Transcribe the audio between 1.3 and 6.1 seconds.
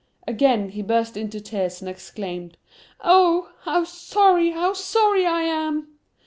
tears, and exclaimed, "Oh! how sorry, how sorry I am!"